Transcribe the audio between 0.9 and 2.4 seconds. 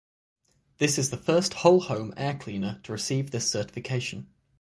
is the first whole home air